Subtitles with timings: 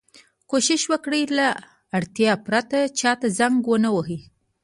[0.49, 1.23] کوشش وکړئ!
[1.37, 1.47] له
[1.97, 4.19] اړتیا پرته چا ته زنګ و نه وهئ.